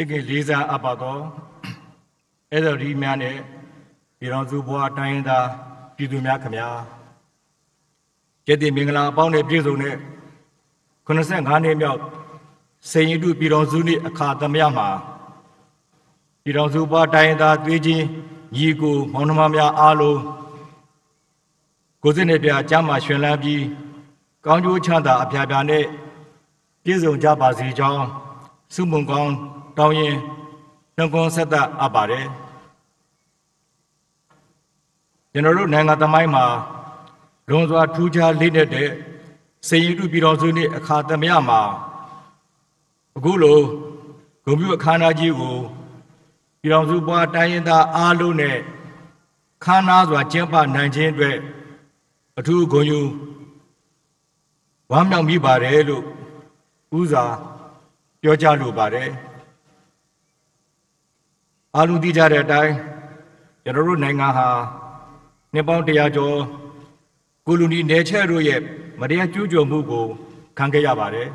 [0.00, 1.22] ချစ်ခင်လေးစားအပ်ပါတော့
[2.52, 3.36] အဲ့တော်ဒီများနဲ့
[4.18, 5.46] ပြည်တော်စုဘွားတိုင်းရင်းသား
[5.96, 6.68] ပြည်သူများခမညာ
[8.46, 9.96] ကျက်တင်မင်္ဂလာအပေါင်းနဲ့ပြည့်စုံတဲ့
[11.06, 12.00] 85နှစ်မြောက်
[12.90, 14.88] စိန်ရတုပြည်တော်စုနှစ်အခါသမယမှာ
[16.42, 18.04] ပြည်တော်စုဘွားတိုင်းရင်းသားသွေးချင်း
[18.56, 20.20] ညီကိုမောင်နှမများအားလုံး
[22.02, 23.62] ကိုယ်စစ်နဲ့ပြအကြမ်းမှာရှင်လန်းပြီး
[24.44, 25.84] ကောင်းကျိုးချမ်းသာအဖျားဖျားနဲ့
[26.84, 28.04] ပြည့်စုံကြပါစေကြောင်း
[28.74, 29.32] ဆုမွန်ကောင်း
[29.78, 30.16] တောင်းရင်
[30.96, 32.26] နှုတ်ခွန်းဆက်သအပ်ပါတယ်
[35.32, 36.44] ကျွန်တော်တို့နိုင်ငံသမိုင်းမှာ
[37.48, 38.90] လွန်စွာထူးခြားလေးနက်တဲ့
[39.68, 41.60] စေရင်တုပြည်တော်စုနှင့်အခါသမယမှာ
[43.16, 43.60] အခုလို
[44.44, 45.56] ဂုဏ်ပြုအခမ်းအနားကြီးကို
[46.60, 48.56] ပြည်တော်စုပွားတိုင်းရင်းသားအားလုံးနဲ့
[49.64, 51.36] ခမ်းနားစွာကျင်းပနိုင်ခြင်းအတွက်
[52.38, 53.00] အထူးဂုဏ်ယူ
[54.90, 56.04] ဝမ်းမြောက်မိပါတယ်လို့
[56.98, 57.24] ဥစွာ
[58.20, 59.10] ပြောကြားလိုပါတယ်
[61.76, 62.74] အားလုံးသိကြတဲ့အတိုင်း
[63.64, 64.48] ကျွန်တော်တို့နိုင်ငံဟာ
[65.54, 66.36] နှစ်ပေါင်းတရာကျော်
[67.46, 68.60] ကိုလိုနီနယ်ချဲ့တို့ရဲ့
[69.00, 70.06] မတရားကျူးကျော်မှုကို
[70.58, 71.28] ခံခဲ့ရပါတယ်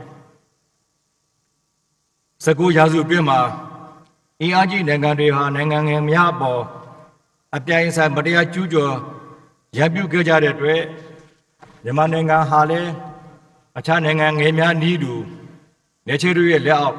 [2.46, 3.40] စကူရာစုအတွင်းမှာ
[4.42, 6.62] အင်အားကြီးနိုင်ငံတွေဟာနိုင်ငံငယ်များအပေါ်
[7.56, 8.96] အပြိုင်ဆိုင်မတရားကျူးကျော်
[9.78, 10.82] ရန်ပြုခဲ့ကြတဲ့အတွက်
[11.84, 12.92] မြန်မာနိုင်ငံဟာလည်း
[13.78, 15.14] အခြားနိုင်ငံငယ်များနည်းတူ
[16.08, 16.98] နေချေတို့ရဲ့လက်အောက်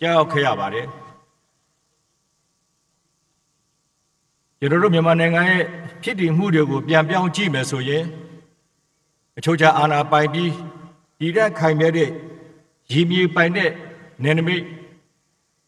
[0.00, 0.88] ကြောက်ခဲ့ရပါတယ်
[4.60, 5.62] ကျွန်တော်တို့မြန်မာနိုင်ငံရဲ့
[6.02, 8.04] ဖြစ်တည်မှုတွေကိုပြန်ပြောင်းကြည့်မယ်ဆိုရင်
[9.38, 10.52] အချို့ချအာဏာပိုင်ပြီး
[11.18, 12.10] ဒီရက်ခိုင်မြဲတဲ့
[12.92, 13.70] ရည်မြေပိုင်တဲ့
[14.22, 14.64] နယ်နိမိတ်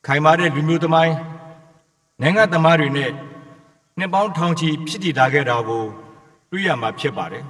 [0.06, 1.14] ခိုင်မာတဲ့လူမျိုးသမိုင်း
[2.20, 3.10] နိုင်ငံသမားတွေနဲ့
[3.98, 5.84] နှစ်ပေါင်းထောင်ချီဖြစ်တည်လာခဲ့တာကို
[6.50, 7.44] တွေ့ရမှာဖြစ်ပါတယ်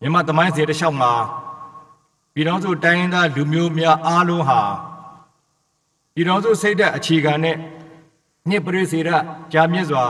[0.00, 1.12] မြန်မာသမိုင်းစေတစ်လျှောက်မှာ
[2.34, 4.60] ပြည်တော်စုတိုင်းရင်းသားလူမျိုးများအားလုံးဟာ
[6.14, 7.56] ပြည်တော်စုစိတ်ဓာတ်အခြေခံနဲ့
[8.48, 9.10] နှစ်ပရိစေရ
[9.52, 10.04] ကြာမြင့်စွာ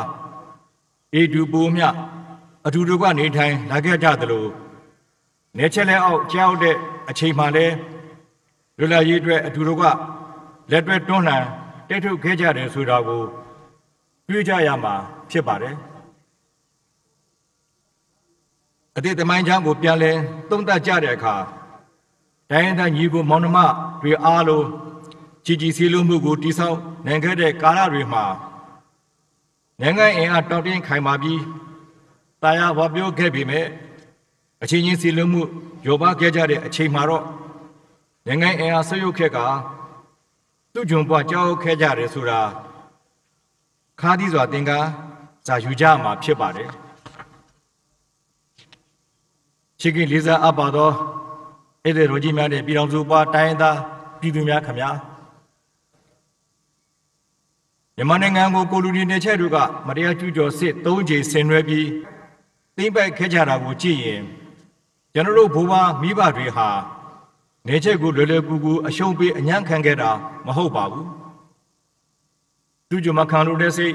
[1.14, 1.82] အေတူပိုးမြ
[2.66, 4.46] အထူတူကနေထိုင်လာခဲ့ကြသလို
[5.58, 6.76] နေချက်လဲအောက်ကြောက်တဲ့
[7.08, 7.74] အချိန်မှလည်း
[8.78, 9.82] လွတ်လပ်ရေးအတွက်အထူတူက
[10.70, 11.44] လက်တွဲတွန်းလှန်
[11.88, 13.22] တိတ်ထုတ်ခဲ့ကြတယ်ဆိုတာကို
[14.28, 14.94] တွေ့ကြရမှာ
[15.30, 15.76] ဖြစ်ပါတယ်
[18.96, 20.12] အတိတ်သမိုင်းချမ်းကိုပြန်လဲ
[20.50, 21.34] သုံးသပ်ကြတဲ့အခါ
[22.50, 23.58] တိုင်းရင်းသားညီကိုမောင်နှမ
[24.02, 24.66] တွေအားလုံး
[25.44, 28.24] ကြည်ကြည်စည်းလုံးမှုကိုတိဆောက်နိုင်ခဲ့တဲ့ကာလတွေမှာ
[29.80, 31.42] နိုင်ငံအင်အားတောင့်တင်းခိုင်မာပြီး
[32.42, 33.66] တာယာဝပြောခဲ့ပြီမဲ့
[34.62, 35.42] အချင်းချင်းစည်းလုံးမှု
[35.86, 37.24] ရောပါခဲ့ကြတဲ့အချိန်မှာတော့
[38.26, 39.38] နိုင်ငံအင်အားဆွေးရုပ်ခက်က
[40.72, 42.40] သူ့ဂျုံပွားကြောက်ခဲ့ကြတယ်ဆိုတာ
[44.00, 44.86] ခါးသီးစွာသင်္ကား
[45.46, 46.70] စာယူကြမှာဖြစ်ပါတယ်
[49.80, 50.90] ချစ်ခင်လေးစားအပ်ပါသော
[51.84, 53.78] ဧည့်သည်တော်ကြီးများနဲ့ပြည်တော်စုပွားတိုင်းသား
[54.20, 54.90] ပြည်သူများခမညာ
[57.96, 61.88] မြန်မာနိုင်ငံကိုကိုလူနီနယ်ချက်တို့ကမတရားကျူးကျော်စစ်၃ချိန်ဆင်နွှဲပြီး
[62.76, 64.22] သိမ့်ပိုက်ခဲ့ကြတာကိုကြည့်ရင်
[65.12, 66.68] ကျွန်တော်တို့ဘိုးဘွားမိဘတွေဟာ
[67.66, 70.10] နေချက်ကိုလွယ်လွယ်ကူကူအရှုံးပေးအညံ့ခံခဲ့တာ
[70.46, 71.08] မဟုတ်ပါဘူး
[72.88, 73.94] သူကြမခံလို့တဲ့စိတ်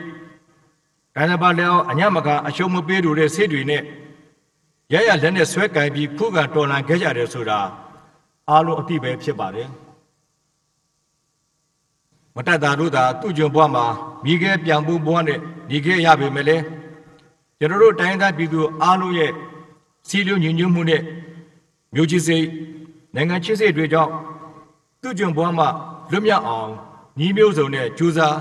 [1.16, 3.82] ဒါနပါလည်းအညံ့မကအရှုံးမပေးလို့တဲ့စိတ်တွေနဲ့
[4.94, 7.60] ရရလက်နဲ့ဆွဲကင်ပြီးခုခံတော်လှန်ခဲ့ကြတယ်ဆိုတာ
[8.50, 9.70] အားလုံးအတိပဲဖြစ်ပါတယ်
[12.38, 13.86] မတတ်တာတို့သာသူ့ကြုံဘွားမှာ
[14.24, 15.40] မိခဲပြောင်ဖို့ဘွားနဲ့
[15.70, 16.58] ညီခဲရပေမဲ့လေ
[17.60, 19.32] ကျွန်တော်တို့တိုင်းသားပြည်သူအားလုံးရဲ့
[20.08, 21.02] စီလုံးညီညွတ်မှုနဲ့
[21.94, 22.46] မျိုးချစ်စိတ်
[23.16, 24.12] နိုင်ငံချစ်စိတ်တွေကြောင့်
[25.02, 25.68] သူ့ကြုံဘွားမှာ
[26.12, 26.70] လွတ်မြောက်အောင်
[27.20, 28.36] ညီမျိုးစုံနဲ့ကြိုးစား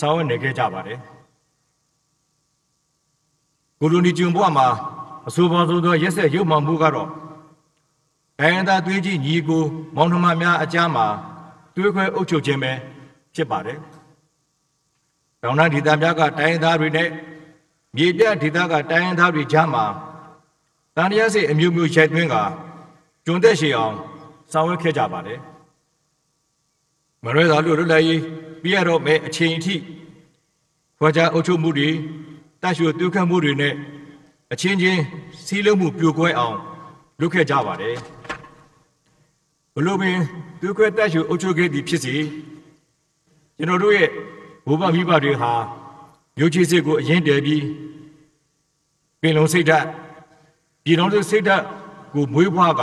[0.00, 0.98] ဆောင်ရွက်နေခဲ့ကြပါတယ်
[3.80, 4.66] ကိုလိုနီကြုံဘွားမှာ
[5.28, 7.08] အဆိုပါဆိုသောရက်ဆက်ရုပ်မှန်မှုကတော့
[8.38, 9.62] တိုင်းသားသွေးကြီးညီကို
[9.96, 11.06] မောင်နှမများအကြားမှာ
[11.74, 12.72] တွေးခွဲအုပ်ချုပ်ခြင်းပဲ
[13.34, 13.78] ဖြစ်ပါတယ်။
[15.42, 17.08] တောင်တန်းဒေသများကတိုင်းသားတွေနဲ့
[17.96, 19.84] မြေပြဒေသကတိုင်းသားတွေကြားမှာ
[20.96, 22.36] တန်တရားစိတ်အမျိုးမျိုးရိုက်သွင်းက
[23.24, 23.96] ကျွန်းသက်ရှည်အောင်
[24.52, 25.40] ဆောင်ရွက်ခဲ့ကြပါတယ်။
[27.24, 28.20] မရွေးသာလို့လွတ်လပ်ရေး
[28.62, 29.76] ပြရတော့မဲ့အချိန်အထိ
[30.98, 31.90] ဖွာကြအုပ်ချုပ်မှုတွေ
[32.62, 33.74] တတ်ရှိတူခတ်မှုတွေနဲ့
[34.52, 35.00] အချင်းချင်း
[35.46, 36.56] စီးလုံးမှုပြိုကွဲအောင်
[37.20, 37.96] လုပ်ခဲ့ကြပါတယ်
[39.74, 40.18] ဘလို့ပင်
[40.60, 42.14] သူခွဲတက်ရှူအုပ်ချုပ်ခဲ့သည်ဖြစ်စီ
[43.62, 44.08] ကျွန်တော်တို့ရဲ့
[44.66, 45.52] ဘိုးဘမိဘတွေဟာ
[46.36, 47.64] မျိုးချစ်စစ်ကိုအရင်တည်ပြီး
[49.20, 49.86] ပင်လုံးစိတ်ဓာတ်
[50.84, 51.64] ပြည်တော်စုစိတ်ဓာတ်
[52.12, 52.82] ကိုမွေးဖွားက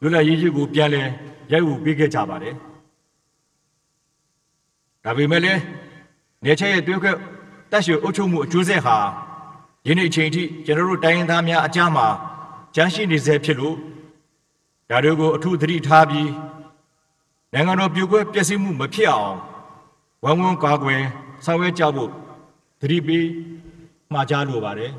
[0.00, 1.02] လွတ်လပ်ရေးကြီးကိုပြန်လဲ
[1.52, 2.54] ရိုက်ဝူပေးခဲ့ကြပါတယ်
[5.04, 5.60] ဒါပေမဲ့လည်း
[6.44, 7.12] နေချက်ရဲ့တွေးခွဲ
[7.70, 8.96] တက်ရှူအုပ်ချုပ်မှုအကျိုးဆက်ဟာ
[9.86, 12.06] ယနေ့အချိန်ထိကျွန်တော်တို့တိုင်းရင်းသားများအကြားမှာ
[12.74, 13.76] ကြမ်းရှိနေစေဖြစ်လို့
[14.88, 16.30] ဒါတွေကိုအထူးသတိထားပြီး
[17.52, 19.36] နိုင်ငံတော်ပြိုကွဲပျက်စီးမှုမဖြစ်အောင်
[20.24, 21.02] ဝမ်ဝန်းကာကွယ်
[21.44, 22.10] ဆောင်ရွက်ကြဖို့
[22.80, 23.26] သတိပေး
[24.12, 24.92] မှာကြားလိုပါတယ်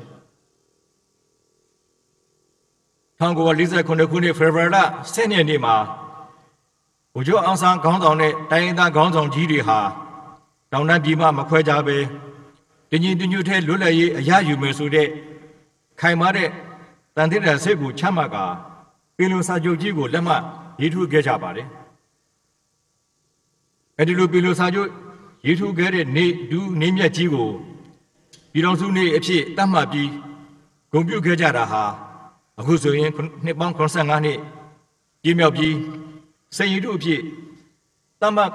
[3.20, 4.78] 1949ခုနှစ်ဖေဖော်ဝါရီလ
[5.14, 5.74] 10ရက်နေ့မှာ
[7.14, 9.78] ဗိုလ်ချုပ်အောင်ဆန်းခေါင်းဆောင်တဲ့တိုင်းရင်းသားခေါင်းဆောင်ကြီးတွေဟာ
[10.72, 11.96] တောင်တန်းပြည်မှမခွဲကြပဲ
[12.90, 15.08] တညီတညွတ်ထဲလွတ်လပ်ရေးအရယူမယ်ဆိုတဲ့
[16.00, 16.48] ခိုင်မာတဲ့
[17.16, 18.44] တန်တိရစိတ်ကိုချမှတ်ကာ
[19.16, 20.42] ပင်လုံစာချုပ်ကြီးကိုလက်မှတ်
[20.80, 21.68] ရေးထိုးခဲ့ကြပါတယ်
[23.98, 24.88] အဲဒီလိုပင်လုံစာချုပ်
[25.46, 27.50] ရေးထိုးခဲ့တဲ့နေဒူးနေမြတ်ကြီးကို
[28.52, 30.10] ပြည်တော်စုနေအဖြစ်တတ်မှတ်ပြီး
[30.92, 31.84] ဂုဏ်ပြုခဲ့ကြတာဟာ
[32.60, 33.10] အခုဆိုရင်
[33.44, 34.38] နှစ်ပေါင်း85နှစ်
[35.22, 35.74] ပြည့်မြောက်ပြီး
[36.56, 37.20] စိန်ရည်တို့အဖြစ်
[38.20, 38.50] တတ်မှတ်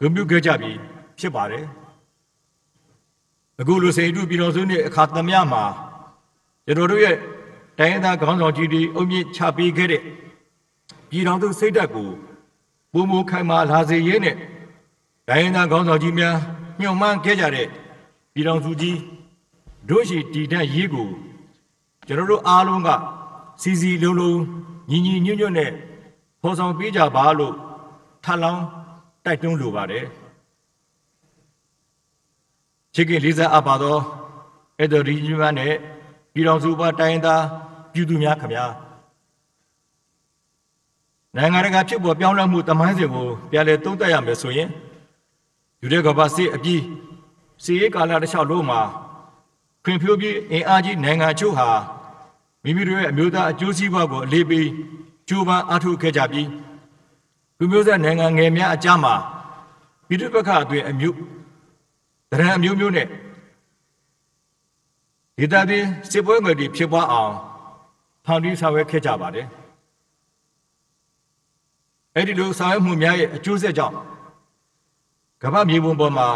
[0.00, 0.76] ဂုဏ်ပြုခဲ့ကြပြီး
[1.18, 1.64] ဖြစ်ပါတယ်
[3.60, 5.64] အခုလိုစိန်ရည်တို့ပြည်တော်စုနေအခါသမယမှာ
[6.66, 7.16] ကျွန်တော်တို့ရဲ့
[7.78, 10.02] တိုင်းရင်းသားခေါင်းဆောင်ကြီးတွေအုံမြင့်ချပေးခဲ့တဲ့
[11.10, 12.10] ပြည်တော်သူစိတ်ဓာတ်ကို
[12.92, 14.36] ပုံမခိုင်မာလာစေရေးနဲ့
[15.30, 16.36] တိုင်းရင်းသားခေါင်းဆောင်ကြီးများ
[16.80, 17.66] ညှို့မှန်းခဲ့ကြတဲ့
[18.32, 18.98] ပြည်တော်စုကြီး
[19.88, 21.08] တို့ရှိတည်တတ်ရေးကို
[22.06, 22.88] ကျွန်တော်တို့အားလုံးက
[23.62, 24.40] စီစီလုံးလုံး
[24.90, 25.70] ညီညီညွတ်ညွတ်နဲ့
[26.42, 27.54] ဖော်ဆောင်ပေးကြပါလို့
[28.24, 28.64] ထပ်လောင်း
[29.24, 30.04] တိုက်တွန်းလိုပါတယ်
[32.94, 34.00] ချစ်ခင်လေးစားအပ်ပါတော့
[34.78, 35.72] အဲ့တော်ဒီကြီးမနဲ့
[36.32, 37.44] ပြည်တော်စုပါတိုင်းသား
[37.92, 38.70] ပြည်သူများခမများ
[41.36, 44.68] နိုင်ငံတကာဖြစ်ပေါ်ပြောင်းလဲမှုတမိုင်းစဉ်ကိုပြန်လည်သုံးသပ်ရမယ်ဆိုရင်
[45.82, 46.82] ယူရဲကဘာစစ်အပြီး
[47.62, 48.80] စီရေးကာလတစ်လျှောက်လုံးမှာ
[49.84, 51.68] ခွင်ဖြိုးပြီးအင်အားကြီးနိုင်ငံချို့ဟာ
[52.62, 54.68] မိမိတို့ရဲ့အမျိုးသားအကျိုးစီးပွားကိုအလေးပေး
[55.28, 56.48] ကြိုးပမ်းအားထုတ်ခဲ့ကြပြီး
[57.58, 59.14] လူမျိုးဆက်နိုင်ငံငယ်များအကြားမှာ
[60.06, 61.16] ပြည်သူ့ဘက်ကအသွင်အမျိုး
[62.30, 63.06] တရံအမျိုးမျိုးနဲ့
[65.38, 67.32] ဒေသတွင်းစစ်ပွဲငွေတွေဖြစ်ပွားအောင်
[68.24, 69.46] ဖန်တီးဆောင်ရွက်ခဲ့ကြပါတယ်
[72.14, 73.96] အဲ့ဒီလိုဆောင်ရွက်မှုများရဲ့အကျိုးဆက်ကြောင့်
[75.42, 76.28] ကမ္ဘာမြေပုံပေါ်မှာ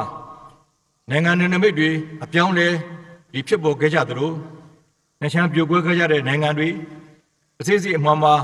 [1.11, 1.91] နိုင်ငံနယ်နိမိတ်တွေ
[2.25, 2.69] အပြောင်းလဲ
[3.33, 4.33] ဒီဖြစ်ပေါ်ခဲ့ကြသလို
[5.21, 6.69] နှချမ်းပြိုကွဲခဲ့ကြတဲ့နိုင်ငံတွေ
[7.61, 8.35] အစစ်စစ်အမှန်မှာ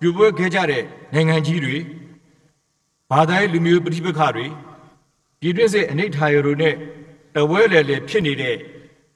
[0.00, 0.82] ပြိုကွဲခဲ့ကြတဲ့
[1.14, 1.76] နိုင်ငံကြီးတွေ
[3.10, 4.46] ဘာသာရေးလူမျိုးပဋိပက္ခတွေ
[5.40, 6.74] ပြည်တွင်းစစ်အနိဋ္ဌာယတို့နဲ့
[7.34, 8.56] တဝဲလေလေဖြစ်နေတဲ့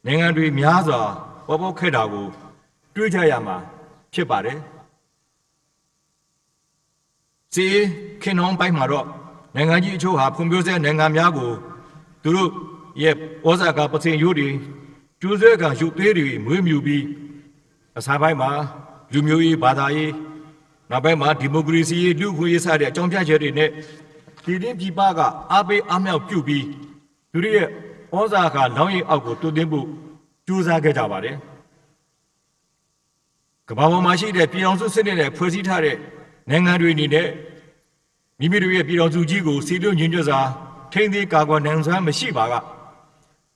[0.07, 1.01] နိုင်ငံတွေများစွာ
[1.47, 2.27] ပေါ်ပေါက်ခဲ့တာကို
[2.95, 3.57] တွေးကြရမှာ
[4.15, 4.59] ဖြစ်ပါတယ်
[7.55, 7.67] စီ
[8.23, 9.07] ခင်နှောင်းပိုင်းမှာတော့
[9.55, 11.51] နိုင်ငံကြီးအချို့ဟာဖွံ့ဖြိုးဆဲနိုင်ငံများကို
[12.23, 12.51] သူတို့
[13.03, 13.15] ရဲ့
[13.47, 14.49] ဩဇာကပစင်ရိုးတွေ
[15.21, 17.05] ကျိုးဆွဲကရုပ်သေးတွေမွေးမြူပြီး
[17.99, 18.51] အစားပိုင်းမှာ
[19.13, 20.13] လူမျိုးရေးဘာသာရေး
[20.91, 23.71] နောက်ပိုင်းမှာဒီမိုကရေစီရေးလူ့ခွင့်ရေးစတဲ့အကြောင်းပြချက်တွေနဲ့
[24.45, 25.21] ဒီတင်းပြည်ပက
[25.53, 26.65] အားပေးအားမြောက်ပြုပြီး
[27.33, 27.69] သူတို့ရဲ့
[28.17, 29.87] ဩဇာကလောင်းရင်အောက်ကိုတွန်းတင်ဖို့
[30.47, 31.37] ကြိုးစားခဲ့ကြပါတယ်
[33.69, 35.97] ကမ္ဘာပေါ်မှာရှိတဲ့ပြည်အောင်စုစစ်နဲ့ဖွဲ့စည်းထားတဲ့
[36.51, 37.29] နိုင်ငံတွေအနေနဲ့
[38.41, 40.41] မိမိတို့ရဲ့ပြည်တော်စုကြီးကိုစီလွညင်ကြစွာ
[40.93, 42.55] ထိန်းသိမ်းကာကွယ်နိုင်စွမ်းမရှိပါက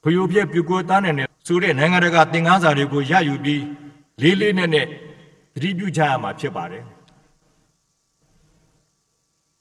[0.03, 3.63] ဖျို့ပြက်ပြကိုသားနိုင်တဲ့ဆိုတဲ့နိုင်ငံတကာသင်ခန်းစာတွေကိုရယူပြီး
[4.23, 4.89] လေးလေးနက်နက်
[5.55, 6.85] သတိပြုကြရမှာဖြစ်ပါတယ်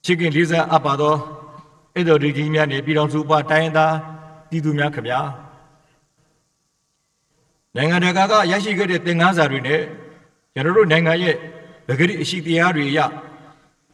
[0.06, 1.16] ချစ်ခင်လေးစားအပ်ပါသော
[1.96, 3.96] အဲ့တော်ဒီကြီးများနေပြည်တော်စုပါတိုင်းသား
[4.50, 5.20] ပြည်သူများခင်ဗျာ
[7.76, 9.82] နိုင်ငံတကာကရရှိခဲ့တဲ့သင်ခန်းစာတွေနဲ့
[10.54, 11.36] ကျွန်တော်တို့နိုင်ငံရဲ့
[11.88, 13.00] ပဂရိအရှိတရားတွေအရ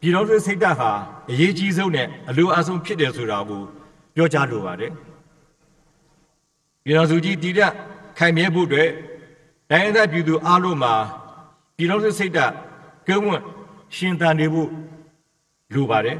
[0.00, 0.90] ပြည်တော်စုစိတ်ဓာတ်ဟာ
[1.30, 3.62] အရေးကြီးဆုံးနဲ့အလိုအဆုံးဖြစ်တယ်ဆိုတာကို
[4.14, 4.92] ပြောကြားလိုပါတယ်
[6.84, 7.72] ပြည်တော်စုကြီးတည်တဲ့
[8.18, 8.90] ခိုင်မြဲဖို့အတွက်
[9.70, 10.94] တိုင်းဒေသပြည်သူအားလုံးမှာ
[11.76, 12.52] ပြည်တော်စုစိတ်ဓာတ်
[13.08, 13.42] ကဲဝန့်
[13.96, 14.68] ရှင်သန်နေဖို့
[15.74, 16.18] လိုပါတယ်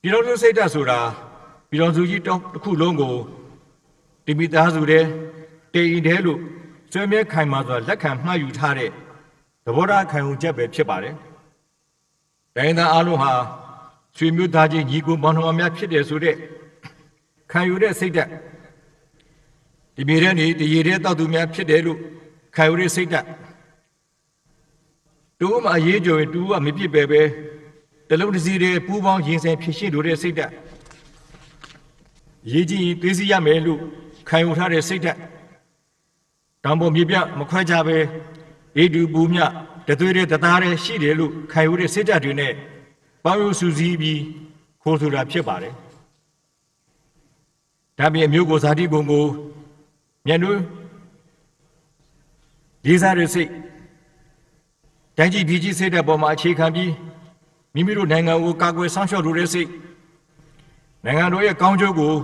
[0.00, 0.98] ပြည်တော်စုစိတ်ဓာတ်ဆိုတာ
[1.68, 3.14] ပြည်တော်စုကြီးတောင်းတစ်ခုလုံးကို
[4.26, 5.04] တိမိသားစုတဲ့
[5.74, 6.38] တေရင်တဲလို့
[6.92, 8.90] ဆွေးမြဲခိုင်မာစွာလက်ခံမှတ်ယူထားတဲ့
[9.64, 11.16] သဘောထားခံယူချက်ပဲဖြစ်ပါတယ်။
[12.56, 13.32] တိုင်းသားအလုံးဟာ
[14.16, 16.36] ဆွေမျိုးသားချင်းညီကိုမောင်နှမများဖြစ်တယ်ဆိုတဲ့
[17.50, 18.30] ခံယူတဲ့စိတ်ဓာတ်
[19.94, 21.98] ဒီမြေထဲနေတရေထဲတောက်သူများဖြစ်တယ်လို့
[22.56, 23.26] ခံယူတဲ့စိတ်ဓာတ်
[25.38, 27.22] တူမှအရေးကြုံရင်တူကမပြစ်ပဲပဲ
[28.08, 30.52] တလုံးတစ်စီတည်းပူးပေါင်းရင်ဆိုင်ဖြစ်ရှိလို့တဲ့စိတ်ဓာတ်
[32.50, 33.80] ရေးကြည့်ရင်သွေးစီရမယ်လို့
[34.28, 35.18] ခံယူထားတဲ့စိတ်ဓာတ်
[36.64, 37.96] တောင်ပေါ်မြေပြမခွဲကြပဲ
[38.76, 39.40] အေတူပူမြ
[39.90, 42.52] တသွေးတဲ့တသားတဲ့ရှိတယ်လို့ခံယူတဲ့စိတ်ဓာတ်တွေနဲ့
[43.24, 44.20] ပေါင်းယူစုစည်းပြီး
[44.82, 45.74] ခိုးဆိုတာဖြစ်ပါတယ်
[47.98, 49.26] ဒါပြင်အမျိုးကိုဇာတိဘုံကို
[50.26, 50.52] မျက်နှာ
[52.86, 53.50] လေးစားတဲ့စိတ်
[55.16, 56.92] တိုင်းကြီးပြည်ကြီးစိတ်တဲ့ပေါ်မှာအခြေခံပြီး
[57.74, 59.68] မိမိတို့နိုင်ငံကိုကာကွယ်ဆောင်ရှောက်လိုတဲ့စိတ်
[61.04, 62.14] နိုင်ငံတော်ရဲ့ကောင်းကျိုးကို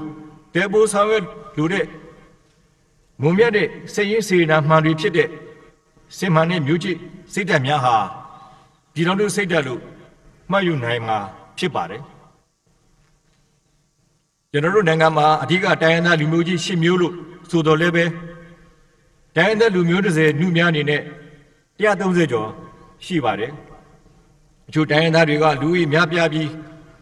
[0.54, 1.24] တည်ပိုးဆောင်ရွက်
[1.56, 1.86] လိုတဲ့
[3.22, 5.28] မုံမြတ်တဲ့စိတ်ရင်းစေနာမှန်တွေဖြစ်တဲ့
[6.18, 6.96] စင်မှန်တဲ့မြို့ကြီး
[7.32, 7.96] စိတ်ဓာတ်များဟာ
[8.94, 9.80] ပြည်တော်တို့စိတ်ဓာတ်လို့
[10.50, 11.18] မှတ်ယူနိုင်မှာ
[11.58, 12.02] ဖြစ်ပါတယ်
[14.50, 17.14] ကျွန်တော်တို့နိုင်ငံမှာအဓိကတိုင်းရင်းသားလူမျိုးကြီး၈မျိုးလို့
[17.50, 18.04] ဆိုတော်လဲပဲ
[19.36, 21.00] တိုင်းရင်းသားလူမျိုး30နှုများအနေနဲ့
[21.80, 22.48] 130ကျော်
[23.04, 23.52] ရှိပါတယ်
[24.68, 26.48] အချို့တိုင်းရင်းသားတွေကလူကြီးများပြားပြီး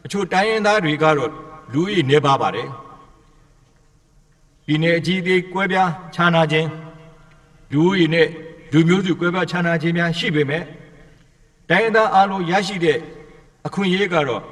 [0.04, 1.30] အချို့တိုင်းရင်းသားတွေကတော့
[1.72, 2.68] လူကြီးနေပါပါတယ်
[4.66, 6.68] ဒီနေ့အကြီးအသေးကွဲပြားခြားနာခြင်း
[7.72, 8.28] လူကြီးနဲ့
[8.74, 10.64] လူမျိုးစုကွဲပြားခြားနာခြင်းများရှိပေမဲ့
[11.68, 12.98] တိုင်းရင်းသားအလုံးရရှိတဲ့
[13.66, 14.42] အခွင့်အရေးကတော့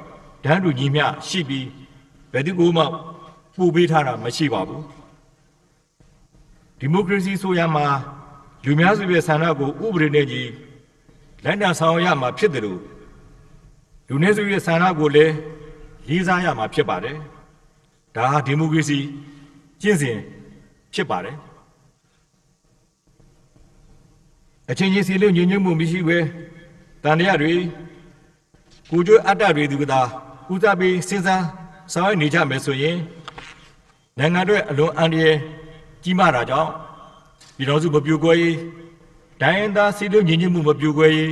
[0.43, 1.67] ဒန်းတူညီမျှရှိပြီး
[2.31, 2.83] ဘယ်သူကမှ
[3.55, 4.83] ပူပေးထားတာမရှိပါဘူး
[6.79, 7.85] ဒီမိုကရေစီဆိုရမှာ
[8.65, 10.49] လူများစုရဲ့ဆန္ဒကိုဥပဒေနဲ့ကြီး
[11.43, 12.81] လက်နက်ဆောင်ရမှာဖြစ်တယ်လို့
[14.07, 15.33] လူနည်းစုရဲ့ဆန္ဒကိုလည်း
[16.07, 17.17] လေးစားရမှာဖြစ်ပါတယ်
[18.15, 18.99] ဒါဟာဒီမိုကရေစီ
[19.81, 20.17] ကျင့်စဉ်
[20.93, 21.37] ဖြစ်ပါတယ်
[24.69, 26.17] အချင်းချင်းစီလို့ညဉ့်ညွတ်မှုမရှိဘဲ
[27.03, 27.53] တန်တရားတွေ
[28.89, 30.01] ကိုကျွတ်အတ္တတွေသူကသာ
[30.51, 31.43] ဦးစားပေးစဉ်းစား
[31.93, 32.97] ဆောင်ရွက်နေကြမယ်ဆိုရင်
[34.17, 35.37] နိုင်ငံတွေအလွန်အန္တရာယ်
[36.03, 36.69] ကြီးမားတာကြောင့်
[37.57, 38.57] ပြည်တော်စုမပြိုကွဲရေး
[39.41, 41.31] ဒိုင်းသားစီလို့ညဉ့်ညွတ်မှုမပြိုကွဲရေး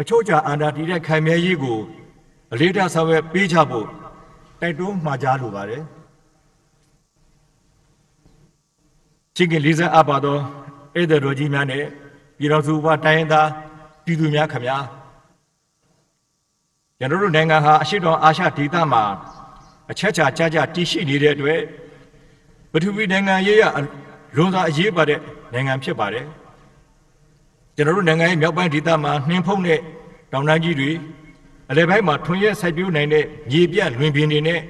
[0.00, 1.78] အချို့ချာအာဏာတည်တဲ့ခံမြဲရေးကို
[2.52, 3.86] အလေးထားဆောင်ရွက်ပေးချဖို့
[4.60, 5.82] တိုက်တွန်းမှာကြားလိုပါတယ်
[9.36, 10.40] ချင်းကလေးစားအပ်ပါတော့
[10.94, 11.84] ဧည့်သည်တော်ကြီးများနဲ့
[12.38, 13.48] ပြည်တော်စုဘတိုင်းသား
[14.04, 14.84] ပြည်သူများခမများ
[16.98, 19.02] ကျွန်တော်တို့နိုင်ငံဟာအရှိတော်အာရှဒေသမှာ
[19.90, 21.60] အချက်ချာကြကြတည်ရှိနေတဲ့အတွက်
[22.72, 23.64] ပထဝီနိုင်ငံရေးရ
[24.36, 25.20] လွန်စွာအရေးပါတဲ့
[25.52, 26.26] နိုင်ငံဖြစ်ပါတယ်
[27.76, 29.80] ကျွန်တော်တို့နိုင်ငံရဲ့မြောက်ပိုင်းဒေသမှာနှင်းဖုံးတဲ့
[30.32, 30.90] တောင်တန်းကြီးတွေ
[31.70, 34.60] အလယ်ပိုင်းမှာထွန်ရက်စိုက်ပျိုးနိုင်တဲ့မြေပြလွင်ပြင်တွေနဲ့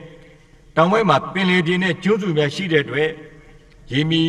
[0.76, 3.10] တောင်ပိုင်းမှာပင်လယ်ပြင်နဲ့ကျွန်းစုများရှိတဲ့အတွက်
[3.92, 4.22] ရေမီ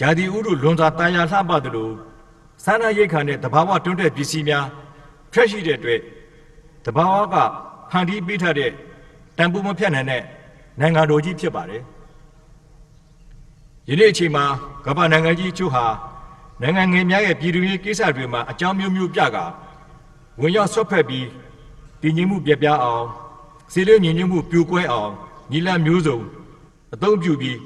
[0.00, 1.90] ရာသီဥတုလွန်စွာတာယာလှပသလို
[2.64, 4.66] စားနပ်ရိက္ခာနဲ့တဘာဝတွန်းတဲ့ပစ္စည်းများ
[5.32, 6.00] ထွက်ရှိတဲ့အတွက်
[6.86, 7.36] တဘာဝက
[7.90, 8.70] ဖန်တီးပေးထားတဲ့
[9.36, 10.22] တန်ဖိုးမဖြတ်နိုင်တဲ့
[10.80, 11.82] နိုင်ငံတော်ကြီးဖြစ်ပါတယ်။
[13.88, 14.44] ယနေ့အချိန်မှာ
[14.86, 15.84] ကမ္ဘာနိုင်ငံကြီးချို့ဟာ
[16.60, 19.36] နိုင်ငံငယ်များရဲ့ပြည်သူရေးကိစ္စတွေမှာအကြောင်းမျိုးမျိုးပြက
[20.40, 21.26] ဝင်ရောက်ဆွတ်ဖက်ပြီး
[22.02, 23.04] တည်ငြိမ်မှုပြပြအောင်
[23.72, 25.10] စီလေးညီညွတ်မှုပြိုကွဲအောင်
[25.50, 26.18] ညီလမျိုးစုံ
[26.94, 27.58] အသုံးပြုပြီး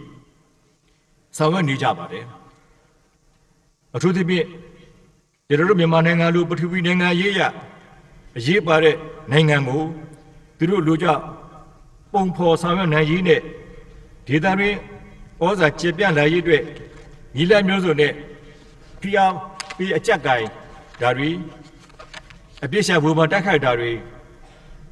[1.36, 2.24] ဆောင်ရွက်နေကြပါတယ်။
[3.94, 4.46] အထူးသဖြင့်
[5.48, 7.40] ကျွန်တော်တို့မြန်မာနိုင်ငံလိုပထဝီနိုင်ငံရေးရ
[8.36, 8.96] အရေးပါတဲ့
[9.32, 9.82] နိုင်ငံကို
[10.58, 11.06] သူတို့လိုကြ
[12.12, 13.40] ပုံဖော်ဆောင်ရွက်နိုင်ရေးနဲ့
[14.26, 14.76] ဒေသတွင်း
[15.42, 16.62] ဩဇာကျေပြန့်လာရေးအတွက်
[17.36, 18.12] ညီလက်မျိုးစုံနဲ့
[19.00, 19.32] ဖိအား
[19.76, 20.44] ပြီးအကြက်ကိုင်
[21.00, 21.30] ဒါတွေ
[22.64, 23.92] အပြစ်ရှာဝေဘာတိုက်ခိုက်တာတွေ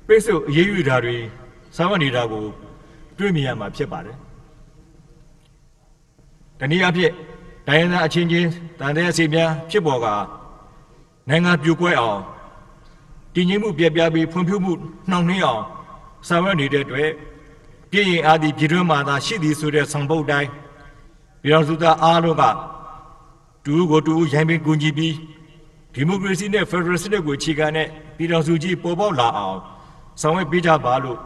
[0.06, 1.16] ပိတ်ဆို့အရေးယူတာတွေ
[1.76, 2.44] ဆောင်ရွက်နေတာကို
[3.18, 4.18] တွေ့မြင်ရမှာဖြစ်ပါတယ်။
[6.58, 7.12] တနည်းအားဖြင့်
[7.66, 10.06] တိုင်းရင်းသားအချင်းချင်းတန်တဲ့အစီများဖြစ်ပေါ်က
[11.28, 12.20] နိုင်ငံပြိုကွဲအောင်
[13.34, 14.72] တည်ငြိမ်မှုပြပြပြီးဖွံ့ဖြိုးမှု
[15.10, 15.62] နှောင့်နှေးအောင်
[16.28, 17.10] ဆောင်ရွက်နေတဲ့အတွက်
[17.90, 20.50] ပြည်ရင်အားဒီပြည်တွင်းမှာသာရှိသည်ဆိုတဲ့ဆောင်ပုတ်တိုင်း
[21.42, 22.44] ပြည်တော်စုသားအားလုံးက
[23.64, 25.14] တူကိုတူရိုင်းပင်ကူညီပြီး
[25.94, 29.58] ဒီမိုကရေစီနဲ့ဖက်ဒရယ်စနစ်ကိုအခြေခံတဲ့ပြည်တော်စုကြီးပေါ်ပေါက်လာအောင်
[30.20, 31.18] ဆောင်ရွက်ပေးကြပါလို့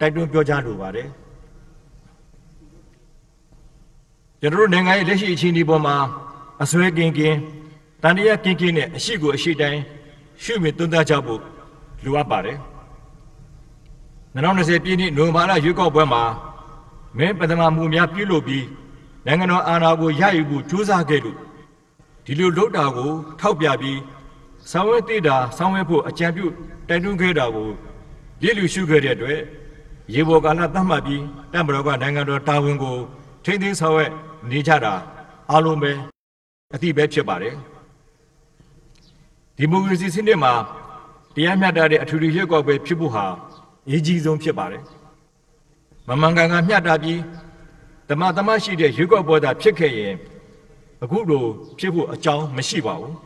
[0.00, 1.08] တိုက်တွန်းပြောကြားလိုပါတယ်
[4.44, 5.96] ကျွန်တော်တို့နိုင်ငံရဲ့လက်ရှိအခြေအနေပေါ်မှာ
[6.62, 7.38] အစွဲကင်းကင်း
[8.02, 9.80] တန်တရားကင်းကင်းနဲ့အရှိကိုအရှိတိုင်း
[10.42, 11.40] ရှုမြင်သုံးသပ်ကြဖို့
[12.04, 12.58] လိုအပ်ပါတယ်
[14.34, 16.22] 2020ပြည်နှစ်နိုဝင်ဘာလရွေးကောက်ပွဲမှာ
[17.18, 18.64] မင်းပထမမှုများပြုလုပ်ပြီး
[19.26, 21.38] နိုင်ငံတော်အာဏာကိုရယူဖို့ကြိုးစားခဲ့လို့
[22.24, 23.10] ဒီလိုလုပ်တာကို
[23.40, 23.98] ထောက်ပြပြီး
[24.70, 26.46] ဆောင်ရွက်သေးတာဆောင်ရွက်ဖို့အကြံပြု
[26.88, 27.68] တိုက်တွန်းခဲ့တာကို
[28.42, 29.40] လစ်လူရှုခဲ့တဲ့အတွက်
[30.14, 31.22] ရေဘော်ကာလသတ်မှတ်ပြီး
[31.52, 32.98] တပ်မတော်ကနိုင်ငံတော်တာဝန်ကို
[33.44, 34.12] ထိန်းသိမ်းဆောင်ရွက်
[34.50, 34.94] နေကြတာ
[35.50, 35.92] အားလုံးပဲ
[36.74, 37.54] အတိပဲဖြစ်ပါတယ်
[39.56, 40.52] ဒီမိုကရေစီစနစ်မှာ
[41.34, 43.26] တရားမျှတတဲ့အထူးရွေးကောက်ပွဲဖြစ်ဖို့ဟာ
[43.86, 44.82] အရေးကြီးဆုံးဖြစ်ပါတယ်
[46.08, 47.20] မမှန်ကန်ကန်မျှတပြီး
[48.08, 50.14] တမတမရှိတဲ့ရွေးကောက်ပွဲသာဖြစ်ခဲ့ရင်
[51.02, 51.44] အခုလို
[51.78, 53.16] ဖြစ်ဖို့အကြောင်းမရှိပါဘူး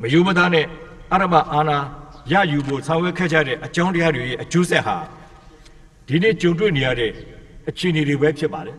[0.00, 0.66] မယူမသားနဲ့
[1.12, 1.78] အရမအာနာ
[2.32, 4.96] ရယူဖို့ဆောင်ရွက်ခဲ့ကြတဲ့အကြောင်းတရားတွေရဲ့အကျိုးဆက်ဟာ
[6.06, 7.10] ဒီနေ့ကြုံတွေ့နေရတဲ့
[7.68, 8.78] အခြေအနေတွေပဲဖြစ်ပါတယ်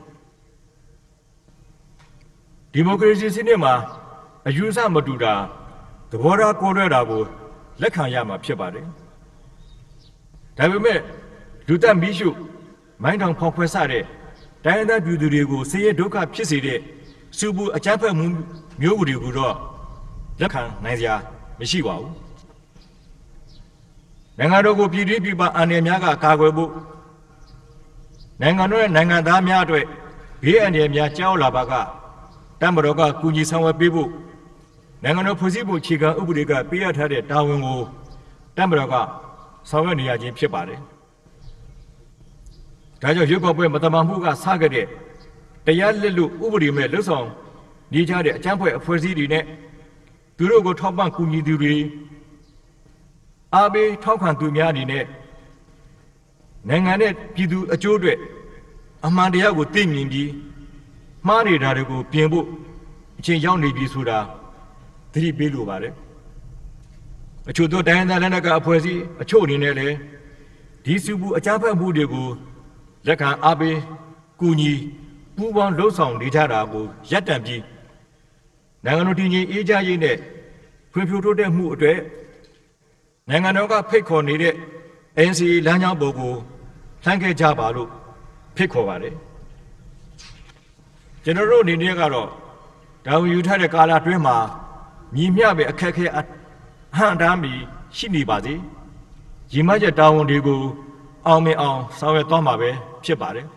[2.73, 3.73] ဒီမိုကရေစီစနစ်မှာ
[4.47, 5.33] အယူဆမတူတာ
[6.09, 7.21] သဘောထားကိုးရဲတာကို
[7.81, 8.87] လက်ခံရမှာဖြစ်ပါတယ်
[10.57, 10.99] ဒါပေမဲ့
[11.67, 12.29] လူသက်မီးရှု
[13.03, 14.03] မိုင်းထောင်ဖောက်ခွဲဆတဲ့
[14.65, 16.79] တိုင်းရင်းသားပြည်သူတွေကိုဆင်းရဲဒုက္ခဖြစ်စေတဲ့
[17.37, 18.25] စူပူအကြမ်းဖက်မှု
[18.81, 19.55] မျိုးတွေကိုတော့
[20.41, 21.15] လက်ခံနိုင်စရာ
[21.59, 22.13] မရှိပါဘူး
[24.37, 26.71] နိုင်ငံတော်ကိုပြည်တွင်းပြည်ပအန္တရာယ်များကကာကွယ်ဖို့
[28.41, 29.85] နိုင်ငံတော်ရဲ့နိုင်ငံသားများအတွက်
[30.43, 31.73] ဘေးအန္တရာယ်များကြောက်လာပါက
[32.63, 34.09] တမတော်ကကူညီဆောင်ရွက်ပေးဖို့
[35.03, 37.79] နိုင်ငံတော်ဖွဲ့စည်းပုံအခြေခံဥပဒေကပေးအပ်ထားတဲ့တာဝန်ကို
[38.57, 38.95] တမတော်က
[39.69, 40.79] ဆောင်ရွက်နေရခြင်းဖြစ်ပါတယ်။
[43.01, 44.87] ဒါကြောင့်ရွေးကောက်ပွဲမတမာမှုကစခဲ့တဲ့
[45.65, 47.27] တရားလက်လို့ဥပဒေမဲ့လှုပ်ဆောင်
[47.93, 49.43] နေကြတဲ့အကြမ်းဖက်အဖွဲ့အစည်းတွေနဲ့
[50.37, 51.75] သူတို့ကိုထောက်ပံ့ကူညီသူတွေ
[53.53, 55.05] အားပေးထောက်ခံသူများအနေနဲ့
[56.69, 58.17] နိုင်ငံနဲ့ပြည်သူအကျိုးအတွက်
[59.05, 60.29] အမှန်တရားကိုသိမြင်ပြီး
[61.27, 62.45] မှားနေတာတွေကိုပြင်ဖို့
[63.19, 64.19] အချိန်ရောက်နေပြီဆိုတာ
[65.11, 65.93] သတိပေးလိုပါတယ်
[67.49, 69.95] အချို့သောတိုင်းဒေသလက်နက်ကအဖွဲ့အစည်းအချို့အနေနဲ့လည်း
[70.85, 72.27] ဒီစုဘူးအကြမ်းဖက်မှုတွေကို
[73.07, 73.77] လက်ခံအားပေး
[74.39, 74.73] ကူညီ
[75.35, 77.61] ပူးပေါင်းလှုပ်ဆောင်နေကြတာကိုရပ်တန့်ပြီး
[78.85, 80.17] နိုင်ငံတော်တည်ငြိမ်အေးချမ်းရေးနဲ့
[80.91, 81.97] ဖွံ့ဖြိုးတိုးတက်မှုအတွက်
[83.29, 84.53] နိုင်ငံတော်ကဖိတ်ခေါ်နေတဲ့
[85.29, 86.33] NCA လမ်းကြောင်းပေါ်ကို
[87.03, 87.89] လှမ်းခဲ့ကြပါလို့
[88.55, 89.15] ဖိတ်ခေါ်ပါတယ်
[91.23, 92.29] ကျွန်တော်တို့အနေနဲ့ကတော့
[93.05, 94.37] ဒါဝင်ယူထားတဲ့ကာလအတွင်းမှာ
[95.13, 96.21] မြည်မျှပဲအခက်အခဲအ
[96.97, 97.53] ဟန့်တားမီ
[97.97, 98.59] ရှိနေပါသေး
[99.53, 100.61] ရည်မှတ်ချက်တာဝန်တွေကို
[101.27, 102.69] အောင်မြင်အောင်ဆောင်ရွက်သွားမှာပဲ
[103.03, 103.47] ဖြစ်ပါတယ်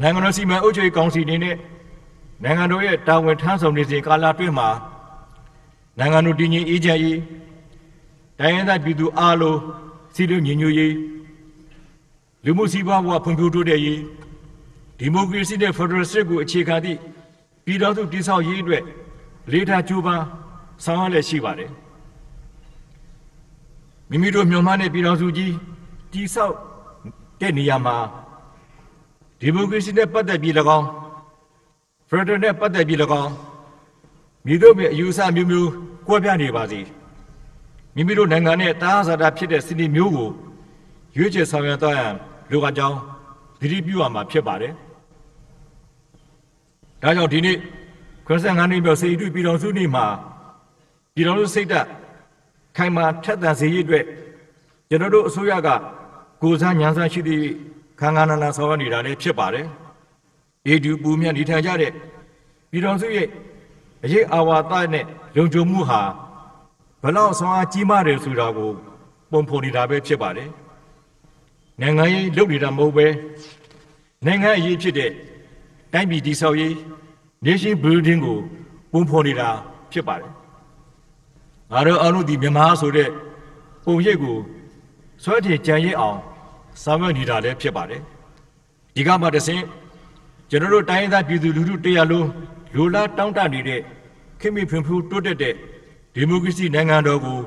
[0.00, 1.56] နိုင်ငံတော်စီမံအုပ်ချုပ်ရေးကောင်စီအနေနဲ့
[2.42, 4.68] နိုင်ငံတော်ရဲ့တာဝန်ထမ်းဆောင်နေစဉ်ကာလအတွင်းမှာ
[5.98, 7.20] နိုင်ငံတော်တည်ငြိမ်အေးချမ်းရေး
[8.38, 9.58] တိုင်းရင်းသားပြည်သူအားလုံး
[10.14, 10.94] စီလူညီညွတ်ရေး
[12.44, 14.00] လူမှုစီးပွားဘဝဖွံ့ဖြိုးတိုးတက်ရေး
[15.00, 16.98] ဒီမိုကရေစီနဲ့ဖက်ဒရယ်စစ်ကိုအခြေခံသည့်
[17.64, 18.84] ပြည်တော်စုတည်ဆောက်ရေးအတွက်
[19.52, 20.24] လေးထားကြိုးပမ်း
[20.84, 21.70] ဆောင်ရွက်လက်ရှိပါတယ်
[24.10, 25.54] မိမိတို့မြန်မာနဲ့ပြည်တော်စုကြီး
[26.12, 26.54] တည်ဆောက်
[27.40, 27.96] တဲ့နေရာမှာ
[29.40, 30.86] ဒီမိုကရေစီနဲ့ပတ်သက်ပြီး၎င်း
[32.08, 33.32] ဖက်ဒရယ်နဲ့ပတ်သက်ပြီး၎င်း
[34.46, 35.70] မိတို့ရဲ့အယူအဆမျိုးမျိုး
[36.06, 36.80] ကွဲပြားနေပါစေ
[37.94, 40.30] မိမိတို့နိုင်ငံနဲ့တားဆာတာဖြစ်တဲ့စနစ်မျိုးကို
[41.16, 42.14] ရွေးချယ်ဆောင်ရွက်သွားရန်
[42.50, 42.98] လိုအပ်ကြောင်း
[43.60, 44.74] သတိပြုရမှာဖြစ်ပါတယ်။
[47.02, 47.56] ဒါကြောင့်ဒီနေ့
[48.26, 50.06] 95နှစ်မြောက်စေတီပြည်တော်စုနေ့မှာ
[51.14, 51.88] ပြည်တော်စုစိတ်ဓာတ်
[52.76, 54.04] ခိုင်မာထက်သန်စေရအတွက်
[54.88, 55.68] ကျွန်တော်တို့အစိုးရက
[56.42, 57.46] ကိုစားညံစားရှိသည့်
[58.00, 59.66] ခန်းခန်းနာနာဆောင်ရွက်နေတာလည်းဖြစ်ပါတယ်။
[60.66, 61.92] အေဒီပူမြတ်နေထိုင်ကြတဲ့
[62.70, 63.28] ပြည်တော်စုရဲ့
[64.04, 65.04] အရေးအာဝါဒနဲ့
[65.36, 66.00] လုံခြုံမှုဟာ
[67.02, 68.70] ဘလောက်ဆောင်အားကြီးမားတယ်ဆိုတာကို
[69.30, 70.48] ပုံဖော်နေတာပဲဖြစ်ပါတယ်။
[71.80, 73.06] နိုင်ငံရေးလုပ်နေတာမဟုတ်ပဲ
[74.26, 75.12] နိုင်ငံအရေးဖြစ်တဲ့
[75.92, 76.72] တိုင်းပြည်တည်ဆောက်ရေး
[77.46, 78.38] nation building ကို
[78.92, 79.48] ပုံဖော်နေတာ
[79.92, 80.32] ဖြစ်ပါတယ်။
[81.72, 83.08] ငါတို့အားလုံးဒီမြန်မာဆိုတဲ့
[83.84, 84.36] ပုံရိပ်ကို
[85.22, 86.18] ဆွဲထင်ကြံရစ်အောင်
[86.82, 88.00] ဆောင်ရွက်နေတာလည်းဖြစ်ပါတယ်။
[88.94, 89.62] ဒီကမှတဆင့်
[90.50, 92.28] ကျွန်တော်တို့တိုင်းဒေသပြည်သူလူထုတရားလုံး
[92.74, 93.80] လူလားတောင်းတနေတဲ့
[94.40, 95.54] ခင်မိဖွံ့ဖြိုးတိုးတက်တဲ့
[96.14, 97.38] ဒီမိုကရေစီနိုင်ငံတော်ကို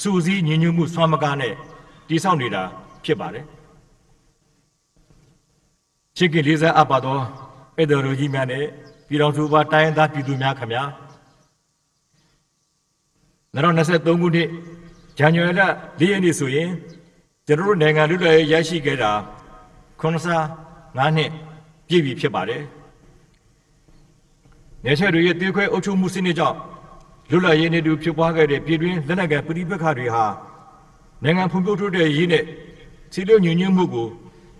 [0.00, 1.54] စူးစီးညီညွတ်မှုဆွမ်းမကားနဲ့
[2.08, 2.62] တည်ဆောက်နေတာ
[3.04, 3.44] ဖြစ်ပါတယ်။
[6.16, 7.18] ချစ်ခင်လေးစားအပ်ပါသော
[7.82, 8.64] ဧတော်လူကြီးများနဲ့
[9.08, 10.82] ပြည်တော်စုပါတိုင်းသားပြည်သူများခင်ဗျာ
[13.54, 14.48] 2023ခုနှစ်
[15.18, 15.60] ဇန်နဝါရီလ
[16.00, 16.70] ၄ရက်နေ့ဆိုရင်
[17.46, 19.12] ကျွန်တော်တို့နိုင်ငံလူ့လွယ်ရရှိခဲ့တာ
[20.00, 21.30] 95နှစ်
[21.88, 22.62] ပြည့်ပြီဖြစ်ပါတယ်။
[24.84, 26.58] နေချက်တွေရဲ့တေးခွဲအုပ်ချုပ်မှုစနစ်ကြောင့်
[27.30, 30.24] လွတ်လပ်ရေးနဲ့တူဖြစ်ပွားခဲ့တဲ့ပြည်တွင်းလက်နက်ကန်ပြည်ပခါတွေဟာ
[31.22, 32.44] နိုင်ငံဖွံ့ဖြိုးတိုးတက်ရေးနဲ့
[33.12, 34.08] စီးပွားညွညွတ်မှုကို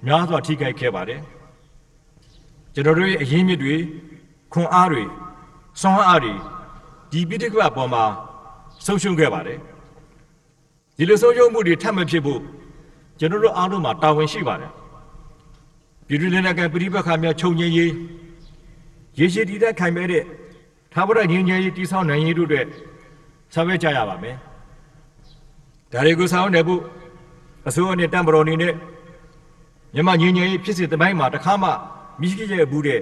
[0.06, 1.20] များစွာထိခိုက်ခဲ့ပါတယ်။
[2.74, 3.74] ကျွန်တော်တို့ရဲ့အရင်းမြစ်တွေ
[4.52, 5.02] ခွန်အားတွေ
[5.80, 6.32] စွမ်းအားတွေ
[7.12, 8.04] ဒီပြည်တက္ကအပေါ်မှာ
[8.86, 9.58] ဆုံးရှုံးခဲ့ပါတယ်။
[10.96, 12.40] ဒီလိုဆုံးရှုံးမှုတွေထပ်မဖြစ်ဖို့
[13.18, 14.72] ကျွန်တော်တို့အားလုံးမှာတာဝန်ရှိပါတယ်။
[16.06, 17.92] ပြည်တွင်းလက်နက်ကန်ပြည်ပခါများချုပ်ငြိမ်းရေး
[19.18, 20.24] ရေရှည်တည်တဲ့ခိုင်မဲတဲ့
[20.92, 22.66] ထာဝရငြိမ်းချမ်းရေးတည်ဆောက်နိုင်ရေးတို့အတွက်
[23.54, 24.36] ဆောင်ရွက်ကြရပါမယ်။
[25.92, 26.82] ဒါတွေကိုဆောင်ရွက်ဖို့
[27.68, 28.74] အစိုးရနဲ့တံ့ပတော်အနေနဲ့
[29.94, 31.72] မြန်မာငြိမ်းချမ်းရေးဖြစ်စဉ်တပိုင်းမှာတစ်ခါမှမ
[32.30, 33.00] ရှိခဲ့ဘူးတဲ့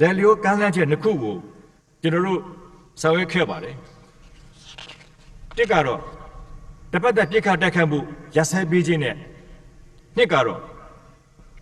[0.00, 1.36] လက်လျောကမ်းလှမ်းချက်နှစ်ခုကို
[2.02, 2.40] ကျွန်တော်တို့
[3.00, 3.76] ဆောင်ရွက်ခဲ့ပါတယ်။
[5.56, 6.00] တစ်ကတော့
[6.92, 7.98] တပတ်သက်ပြစ်ခတ်တက်ခတ်မှု
[8.36, 9.14] ရစဲပေးခြင်းနဲ့
[10.16, 10.60] နှစ်ကတော့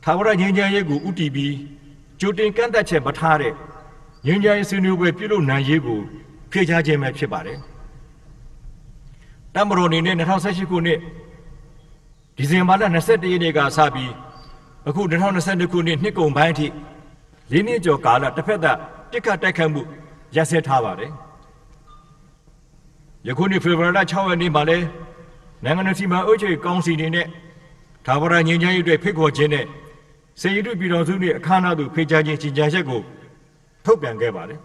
[0.05, 1.55] ထာဝရငြိမ်းချမ်းရေးကိုဥတီပြီး
[2.21, 3.53] ကြိုတင်ကန့်သက်ချက်မထားတဲ့
[4.27, 6.01] ငြိမ်းချမ်းရေးဆွေးနွေးပွဲပြုလုပ်နိုင်ရေးကို
[6.51, 7.59] ဖြေချခြင်းပဲဖြစ်ပါတယ်။
[9.55, 11.01] တမတော်အနေနဲ့2018ခုနှစ်
[12.37, 14.13] ဒီဇင်ဘာလ21ရက်နေ့ကစပြီး
[14.89, 16.67] အခု2022ခုနှစ်နှစ်ကုန်ပိုင်းအထိ
[17.53, 18.79] လေးနှစ်ကျော်ကာလတစ်ဖက်သက်
[19.13, 19.83] တစ်ခတ်တိုက်ခတ်မှု
[20.37, 21.11] ရပ်စဲထားပါတယ်။
[23.27, 24.79] ယခုနှစ်ဖေဖော်ဝါရီလ6ရက်နေ့မှာလဲ
[25.65, 27.27] နိုင်ငံတော်စီမံအုပ်ချုပ်ရေးကောင်စီအနေနဲ့
[28.07, 29.65] သာဝရငြိမ်းချမ်းရေးအတွက်ဖိတ်ခေါ်ခြင်းနဲ့
[30.41, 33.03] စေရတုပြည်တော်စုနှင့်အခမ်းအနားသို့ဖိတ်ကြားခြင်းကြီးကြပ်ချက်ကို
[33.85, 34.61] ထုတ်ပြန်ခဲ့ပါတယ်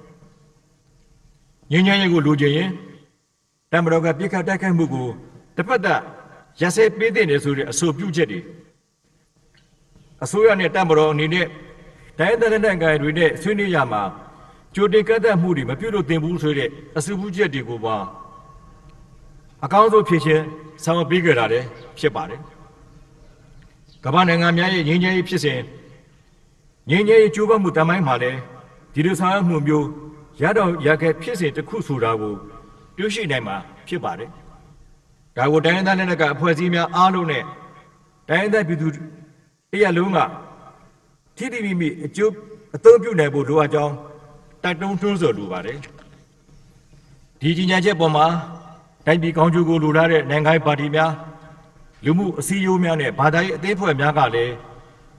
[1.71, 2.69] ။ငြိမ်းချမ်းရေးကိုလိုချင်ရင်
[3.71, 5.07] တမတော်ကပြစ်ခတ်တိုက်ခိုက်မှုကို
[5.55, 6.01] တစ်ဖက်သက်
[6.61, 8.39] ရစဲပေးတဲ့ဆိုတဲ့အဆိုပြုချက်တွေ
[10.23, 11.47] အစိုးရနဲ့တမတော်အနေနဲ့
[12.17, 14.01] တိုင်းဒေသနိုင်ငံတွေနဲ့ဆွေးနွေးရမှာ
[14.75, 17.95] ကြိုတင်ကန့်သတ်မှုတွေမပြုလုပ်သင့်ဘူးဆိုတဲ့အဆိုပြုချက်တွေကိုပါ
[19.63, 20.43] အကောင်းဆုံးဖြစ်ချင်း
[20.83, 21.65] ဆောင်ရွက်ပေးကြတာလည်း
[21.99, 22.41] ဖြစ်ပါတယ်
[24.05, 25.59] ကမ္ဘာနိုင်ငံများရဲ့ငြိမ်းချမ်းရေးဖြစ်စဉ်
[26.89, 28.39] ငြိမ်းချမ်းရေးကြိုးပမ်းမှုတမိုင်းမှာလည်း
[28.93, 29.87] ဒီလိုဆောင်ရွက်မှုမျိုး
[30.41, 32.33] ရတော့ရခဲ့ဖြစ်စဉ်တစ်ခုဆိုတာကို
[32.97, 33.55] တွေ့ရှိနိုင်မှာ
[33.87, 34.29] ဖြစ်ပါတယ်
[35.37, 37.43] ဒါကိုတိုင်းရင်းသားလက်နက်ကအဖွဲ့အစည်းများအားလုံးနဲ့
[38.29, 38.87] တိုင်းရင်းသားပြည်သူ
[39.73, 40.19] တရလုံးက
[41.37, 42.33] ထိတိမိမိအကျိုး
[42.75, 43.93] အသုံးပြုနိုင်ဖို့လိုအပ်ကြောင်း
[44.63, 45.77] တိုက်တွန်းထွန်းဆော်လိုပါတယ်
[47.41, 48.25] ဒီကြီးညာချက်ပေါ်မှာ
[49.05, 51.11] တိုင်းပြည်ကောင်းကျိုးကိုလိုလားတဲ့နိုင်ငံပါတီများ
[52.05, 54.53] လူမှုအစည်းအဝေးများနဲ့ဘာသာရေးအသေးဖွဲ့များကလည်း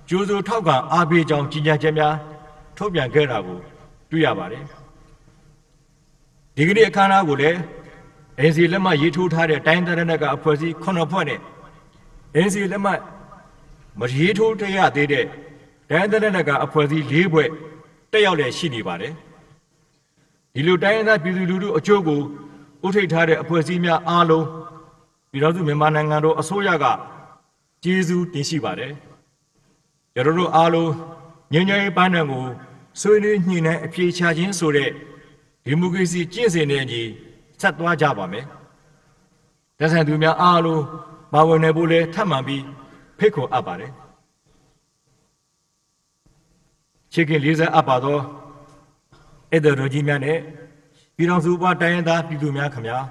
[0.08, 2.14] ကြိုးစိုးထောက်ကအားပေးကြောင်းကြီးညာချက်များ
[2.76, 3.58] ထုတ်ပြန်ခဲ့တာကို
[4.10, 4.64] တွေ့ရပါတယ်
[6.56, 7.56] ဒီကနေ့အခမ်းအနားကိုလည်း
[8.48, 11.40] NC လက်မှတ်ရေးထိုးထားတဲ့တိုင်းဒေသနက်ကအဖွဲ့အစည်း9ဖွဲ့နဲ့
[12.46, 13.00] NC လက်မှတ်
[14.00, 15.26] မရေးထိုးတရသေးတဲ့
[15.88, 17.48] တိုင်းဒေသနက်ကအဖွဲ့အစည်း4ဖွဲ့
[18.12, 19.12] တက်ရောက်လည်ရှိနေပါတယ်
[20.55, 22.20] ဒီလိုတိုင်းဒေသပြည်သူလူထုအကျိုးကို
[22.87, 24.46] ဥထိတ်ထားတဲ့အဖွဲ့အစည်းများအားလုံး
[25.31, 26.85] ပြည်တော်စုမြန်မာနိုင်ငံတော်အစိုးရက
[27.83, 28.92] ကျေးဇူးတင်ရှိပါတယ်
[30.14, 30.92] ကျွန်တော်တို့အားလုံး
[31.52, 32.44] ငြိမ်းချမ်းရေးပန်းတန်ကို
[33.00, 34.90] ဆွေးနွေးညှိနှိုင်းအပြေချခြင်းဆိုတဲ့
[35.64, 37.02] ဒီမိုကရေစီကျင့်စဉ်နဲ့ညီ
[37.61, 38.46] ဆက်သွားကြပါမယ်။
[39.78, 40.83] တဆန်သူများအားလုံး
[41.33, 42.64] ပါဝင်နေဖို့လဲထပ်မံပြီး
[43.22, 43.90] ဖိတ်ခေါ်အပ်ပါတယ်။
[47.12, 48.18] ချစ်ခင်လေးစားအပ်ပါသော
[49.50, 50.38] ဧည့်သည်တော်ကြီးများနဲ့
[51.16, 52.98] ပြည်တော်စုဘတိုင်းရင်းသားပြည်သူများခင်ဗျာ။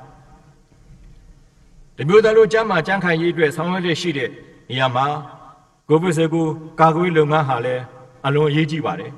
[1.96, 4.30] ဒီမျိုးသားတို့ကျမ်းမာကြံ့ခိုင်ရေးအတွက်ဆောင်ရွက်လက်ရှိတဲ့
[4.70, 5.06] နေရာမှာ
[5.90, 7.84] ကိုဗစ်19ကာကွယ်လုပ်ငန်းဟာလည်း
[8.26, 9.12] အလွန်အရေးကြီးပါတယ်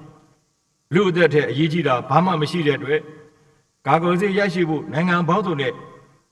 [0.94, 3.00] ။လူအသက်ထက်အရေးကြီးတာဘာမှမရှိတဲ့အတွက်
[3.88, 5.72] ကာကွယ်ဆေးရရှိဖို့နိုင်ငံပေါင်းစုံနဲ့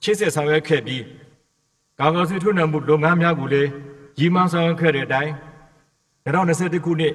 [0.02, 1.02] ချစ်ဆက်ဆောင်ရွက်ခဲ့ပြီး
[2.00, 3.70] ကာကွယ်ဆေးထုတ်နှံမှုလုပ်ငန်းများကိုလည်း
[4.18, 5.32] ရည်မှန်းဆောင်ရွက်ခဲ့တဲ့အတိုင်း
[6.24, 7.14] 2021ခုနှစ်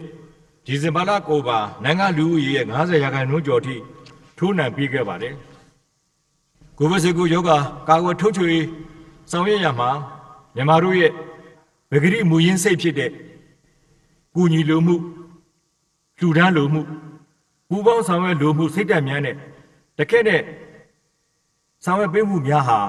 [0.65, 3.75] ဒီဇင်ဘာလကိုပါနိုင်ငံလူဦးရေရဲ့90ရာခိုင်နှုန်းကျော်ထိ
[4.37, 5.33] ထိုးနှံပြီးခဲ့ပါတယ်။
[6.77, 7.57] ကိုဗစ်19ရောဂါ
[7.89, 8.53] ကာကွယ်ထုတ်ချွေ
[9.31, 9.89] ဆောင်ရွက်ရမှာ
[10.55, 11.11] မြန်မာတို့ရဲ့
[11.91, 13.11] ဗဂရိမူရင်းစိတ်ဖြစ်တဲ့
[14.35, 14.95] ကုညီလိုမှု
[16.19, 16.81] လူဒန်းလိုမှု
[17.69, 19.35] ပူပေါင်းဆောင်ရွက်လိုမှုစိတ်ဓာတ်များနဲ့
[19.97, 20.41] တခက်တဲ့
[21.85, 22.79] ဆောင်ရွက်ပေးမှုများဟာ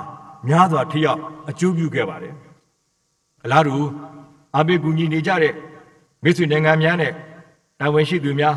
[0.49, 2.35] များစွာထိရောက်အကျိုးပြုခဲ့ပါတယ်
[3.45, 3.77] အလားတူ
[4.57, 5.55] အဘိကူညီနေကြတဲ့
[6.23, 7.13] မိတ်ဆွေနိုင်ငံများနဲ့
[7.79, 8.57] တာဝန်ရှိသူများ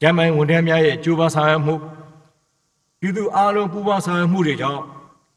[0.00, 1.74] ဂျမိုင်းဝန်ထမ်းများရဲ့ကြိုးပမ်းဆောင်ရွက်မှု
[3.00, 4.82] ပြည်သူအားလုံးပူးပေါင်းဆောင်ရွက်မှုတွေကြောင့်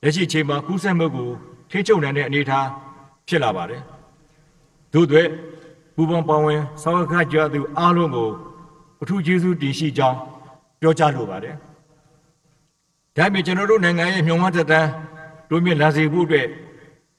[0.04, 1.30] လက်ရှိချိန်မှာကူးစက်မှုကို
[1.70, 2.68] ထိချုပ်နိုင်တဲ့အနေအထား
[3.28, 3.82] ဖြစ်လာပါတယ်
[4.94, 5.24] တို့တွေ
[5.96, 8.30] ပူးပေါင်းပါဝင်ဆောင်ရွက်ကြသူအားလုံးကို
[9.02, 10.18] အထူးကျေးဇူးတင်ရှိကြောင်း
[10.82, 11.56] ပြောကြားလိုပါတယ်
[13.18, 14.90] ဒါပေမဲ့ကျွန်တော်တို့နိုင်ငံရဲ့မြုံမသက်တမ်း
[15.50, 16.48] တို့မြင့်လာစေဖို့အတွက်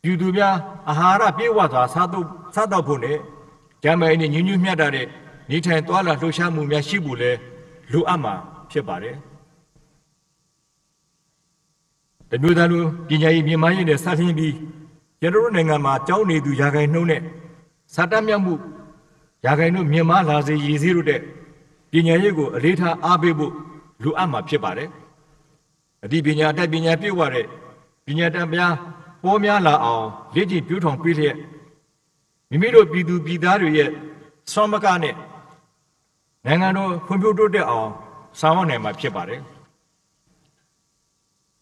[0.04, 0.54] ပြည်သူများ
[0.88, 3.18] အာဟာရပြည့်ဝစွာစားတော့စားတော့ဖို့နဲ့
[3.82, 5.06] ဂျမ်းမိုင်းနဲ့ညဉ့်ညွတ်မြတ်တဲ့
[5.50, 7.30] နေထိုင်သွားလာလှုပ်ရှားမှုများရှိဖို့လဲ
[7.92, 8.34] လိုအပ်မှာ
[8.70, 9.16] ဖြစ်ပါတယ်
[12.30, 14.54] တမျိုးသားလူပညာရေးမြန်မာရေးနဲ့စတင်ပြီး
[15.20, 17.22] ကျွန်တော်တို့နိုင်ငံမှာကြောင်းနေသူရာဂိုင်နှုံးနဲ့
[17.94, 18.54] စာတတ်မြတ်မှု
[19.44, 21.20] ရာဂိုင်တို့မြန်မာလာစေရည်စည်းတို့တဲ့
[21.92, 23.52] ပညာရေးကိုအလေးထားအားပေးဖို့
[24.02, 24.88] လိုအပ်မှာဖြစ်ပါတယ်
[26.04, 27.46] အသိပညာတက်ပညာပြည့်ဝတဲ့
[28.06, 28.74] ပညာတတ်များ
[29.24, 31.36] ပေါ်များလာအောင်လေ့ကျင့်ပြုထောင်ပေးလျက်
[32.50, 33.90] မိမိတို့ပြည်သူပြည်သားတွေရဲ့
[34.52, 35.14] ဆွမ်းမကနဲ့
[36.46, 37.90] နိုင်ငံတော်ဖွံ့ဖြိုးတိုးတက်အောင်
[38.40, 39.40] ဆောင်ရွက်နိုင်မှာဖြစ်ပါတယ်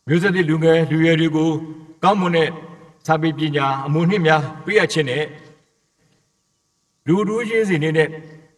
[0.06, 1.50] မျိုးဆက်သစ်လူငယ်လူရွယ်တွေကို
[2.02, 2.48] ကောင်းမွန်တဲ့
[3.06, 5.24] စာပေပညာအမှုနှင့်များပြည့်ရခြင်းနဲ့
[7.06, 8.08] လူတို့ချင်းစီနေတဲ့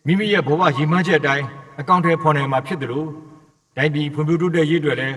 [0.06, 1.46] မိမိရဲ့ဘဝရည်မှန်းချက်အတိုင်း
[1.80, 3.08] အကောင့်ထဲဖော်နိုင်မှာဖြစ်တယ်လို့
[3.76, 5.16] တိုင်းပြည်ဖွံ့ဖြိုးတိုးတက်ရေးတွေလည်း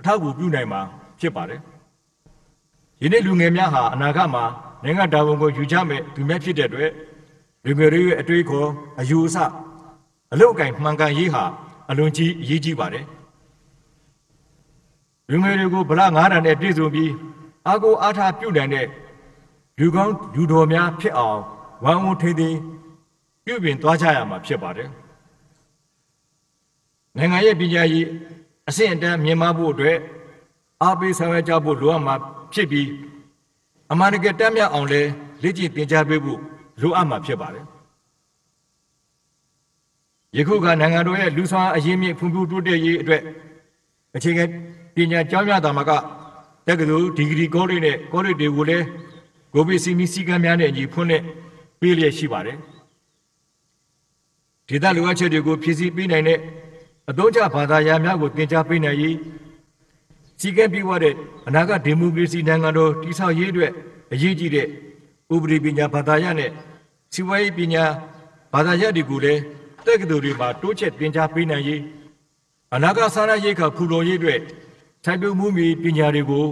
[0.00, 0.80] အထောက်အကူပြုနိုင်မှာ
[1.20, 1.60] ဖြစ်ပါတယ်။
[3.02, 4.44] ယနေ့လူငယ်များဟာအနာဂတ်မှာ
[4.82, 6.90] နိုင်ငံတာဝန်ကိုယူကြမဲ့သူများဖြစ်တဲ့အတွက်
[7.64, 8.68] လူငယ်တွေရဲ့အတွေးခေါ်
[9.00, 9.36] အယူအဆ
[10.32, 11.44] အလုတ်အကင်မှန်ကန်ရေးဟာ
[11.90, 13.04] အလွန်ကြီးအရေးကြီးပါတယ်။
[15.30, 17.10] လူငယ်တွေကိုဗလာငါးတန်နဲ့ပြည့်စုံပြီး
[17.66, 18.86] အာကိုအားထားပြုနိုင်တဲ့
[19.78, 21.38] လူကောင်းလူတော်များဖြစ်အောင်
[21.84, 22.56] ဝမ်းဝန်းထိန်ထိန်
[23.44, 24.88] ပြုပြင်သွားကြရမှာဖြစ်ပါတယ်။
[27.16, 28.06] နိုင်ငံရဲ့ပညာရေး
[28.68, 29.98] အဆင့်အတန်းမြင့်မားဖို့အတွက်
[30.82, 32.14] အားပေးဆောင်ရွက်ကြဖို့လိုအပ်မှာ
[32.54, 32.88] ဖြစ်ပြီး
[33.92, 35.02] အမှန်တကယ်တက်မြတ်အောင်လဲ
[35.42, 36.40] လေ့ကျင့်သင်ကြားပေးဖို့
[36.80, 37.64] လိုအပ်မှာဖြစ်ပါတယ်
[40.36, 43.22] ယခုကနိုင်ငံတော်ရဲ့လူဆောင်အရင်းမြစ်ဖွံ့ဖြိုးတိုးတက်ရေးအတွက်
[44.16, 44.44] အခြေခံ
[44.94, 45.90] ပညာကျောင်းများတာမှာက
[46.66, 48.84] တက္ကသိုလ်ဒီဂရီကောလိပ်နဲ့ကောလိပ်တွေကိုလည်း
[49.52, 51.22] ဂိုဘီစီမီစီကံများနဲ့ညီဖွင့်တဲ့
[51.80, 52.58] ပေးလျက်ရှိပါတယ်
[54.68, 56.38] ဒေသလိုအပ်ချက်တွေကိုဖြည့်ဆည်းပေးနိုင်တဲ့
[57.10, 59.16] အသုံးချဘာသာရပ်များကိုသင်ကြားပေးနိုင်ရေး
[60.40, 61.14] စီကံပြည့်ဝတဲ့
[61.46, 63.72] အနာဂတ်ဒီမိုကရေစီနိုင်ငံတော်တည်ဆောက်ရေးအတွက်
[64.12, 64.66] အရေးကြီးတဲ့
[65.34, 66.50] ဥပဒေပညာဘာသာရပ်နဲ့
[67.12, 67.84] စီဝါရေးပညာ
[68.52, 69.40] ဘာသာရပ်တွေကိုလည်း
[69.86, 71.80] တက္ကသိုလ်တွေမှာတိုးချဲ့သင်ကြားပေးနိုင်ရေး
[72.74, 74.40] အနာဂတ်ဆန္ဒရိတ်ခါဖူလုံရေးအတွက်
[75.04, 76.46] ထိုင်ပြုမှုမီပညာတွေကို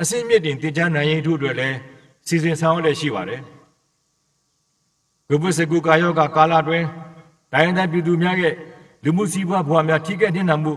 [0.00, 1.76] အစင်းမြင့်တင်တင် जा နိုင်ရင်တို့အတွက်လည်း
[2.26, 3.40] စီစဉ်ဆောင်ရွက်လည်းရှိပါတယ်
[5.28, 6.84] ဂုပ္ပစကုကာယောကကာလတွင်
[7.52, 8.54] တိုင်းဒေသပြည်သူများရဲ့
[9.04, 10.72] လူမှုစီးပွားဘဝများထိခိုက်နှိမ့်နှံမှု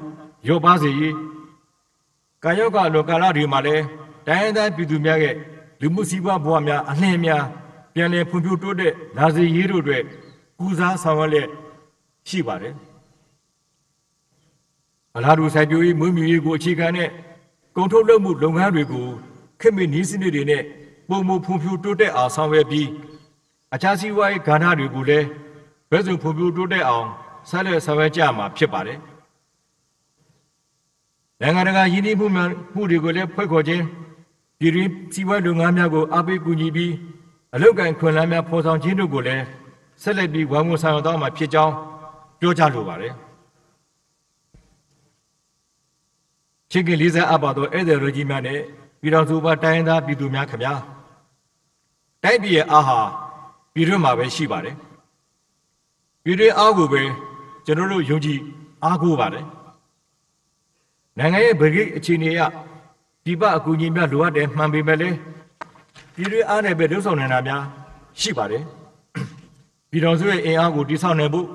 [0.47, 1.13] ရောပါစေရေး
[2.43, 3.83] ကာယောကလောကာလတွေမှာလည်း
[4.27, 5.35] တိုင်းဒေသပြည်သူများရဲ့
[5.81, 7.43] လူမှုစီးပွားဘဝများအနှင်းများ
[7.93, 10.03] ပြန်လည်ဖွံ့ဖြိုးတိုးတက်လာစေရေးတို့အတွက်
[10.59, 11.47] ကူစားဆောင်ရွက်လျက်
[12.29, 12.73] ရှိပါတယ်
[15.15, 17.09] အလားတူစိုက်ပျိုးရေးမွေးမြူရေးကိုအခြေခံတဲ့
[17.75, 19.07] ကုန်ထုတ်လုပ်မှုလုပ်ငန်းတွေကို
[19.59, 20.63] ခေတ်မီနည်းစနစ်တွေနဲ့
[21.09, 22.87] ပုံမဖွံ့ဖြိုးတိုးတက်အောင်ဆောင်ရွက်ပြီး
[23.73, 25.27] အခြားစီးပွားရေးကဏ္ဍတွေကိုလည်း
[25.91, 27.07] ဘယ်စုံဖွံ့ဖြိုးတိုးတက်အောင်
[27.49, 28.99] ဆက်လက်ဆောင်ရွက်ကြမှာဖြစ်ပါတယ်
[31.41, 33.83] နိုင်ငံတကာယင်းနှိမှုများမှုတွေကိုလည်းဖွဲ့ခေါ်ခြင်း
[34.59, 36.93] ပြည်တွင်းစီးပွားလုပ်ငန်းများကိုအားပေးကူညီပြီး
[37.55, 39.45] အလုပ်ကိုင်ခွင့်လန်းများဖော်ဆောင်ခြင်းတို့ကိုလည်း
[40.01, 41.73] ဆက်လက်ပြီးဝိုင်းဝန်းဆောင်ရွက်သွားမှာဖြစ်ကြောင်း
[42.39, 43.13] ပြောကြားလိုပါတယ်
[46.71, 48.59] ချစ်ခင်လေးစားအပ်ပါသောဧည့်သည်တော်ကြီးများနဲ့
[49.01, 50.73] ပြည်တော်စုပါတိုင်းရင်းသားပြည်သူများခင်ဗျာ
[52.23, 52.99] တိုက်ပြည်ရဲ့အားဟာ
[53.73, 54.75] ပြည်တွင်းမှာပဲရှိပါတယ်
[56.23, 57.01] ပြည်တွင်းအားကိုပဲ
[57.65, 58.39] ကျွန်တော်တို့ယုံကြည်
[58.83, 59.45] အားကိုးပါတယ်
[61.21, 62.41] နိုင်ငံရဲ့ဗကိအခြေအနေအရ
[63.25, 65.17] ဒီပအကူအညီများလိုအပ်တယ်မှန်ပေမဲ့လည်း
[66.15, 67.63] ပြည်တွင်းအားနဲ့ပဲလှုပ်ဆောင်နေတာများ
[68.19, 68.63] ရှိပါတယ်
[69.89, 71.47] ပြည်တော်စုရဲ့အင်အားကိုတိဆောက်နိုင်ဖို့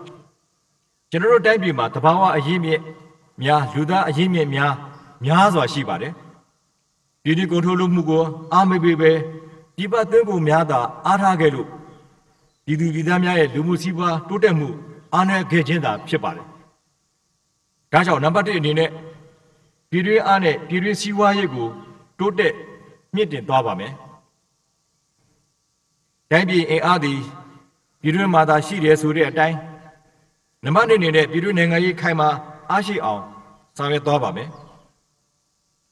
[1.10, 2.80] ကျွန်တော်တို့တိုင်းပြည်မှာတဘာဝအရေးမြစ်
[3.42, 4.72] များလူသားအရေးမြစ်များ
[5.24, 6.12] များစွာရှိပါတယ်
[7.24, 9.10] ဒီဒီကုန်ထုတ်လုပ်မှုကိုအားမပေးပဲ
[9.76, 11.68] ဒီပတ်သွင်းကုန်များသာအားထားခဲ့လို့
[12.66, 14.68] ဒီသူဒီသားများရဲ့လူမှုစီးပွားတိုးတက်မှု
[15.14, 16.46] အားနည်းခဲ့ခြင်းသာဖြစ်ပါတယ်
[17.92, 18.90] ဒါကြောင့်နံပါတ်1အနေနဲ့
[19.96, 21.68] ပြည်တွင်းအားနဲ့ပြည်တွင်းစီးပွားရေးကို
[22.18, 22.54] တိုးတက်
[23.14, 23.92] မြင့်တင်သွားပါမယ်
[26.30, 27.18] တိုင်းပြည်အင်အားသည်
[28.00, 29.56] ပြည်တွင်းမှာသာရှိတယ်ဆိုတဲ့အတိုင်း
[30.64, 32.28] နံပါတ်2အနေနဲ့ပြည်တွင်းနိုင်ငံရေးခိုင်မာ
[32.70, 33.22] အားရှိအောင်
[33.76, 34.48] ဆောင်ရွက်သွားပါမယ်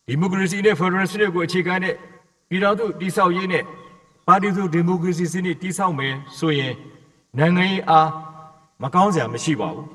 [0.06, 1.94] ဒီမိုကရေစီနဲ့ဖက်ဒရယ်စနစ်ကိုအခြေခံတဲ့
[2.48, 3.64] ပြည်တော်စုတည်ဆောက်ရေးနဲ့
[4.26, 6.74] ပါတီစုဒီမိုကရေစီစနစ်တည်ဆောက်မယ်ဆိုရင်
[7.38, 8.08] နိုင်ငံရေးအား
[8.82, 9.93] မကောင်းစရာမရှိပါဘူး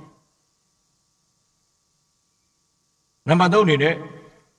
[3.30, 3.96] နံပါတ်3အနေနဲ့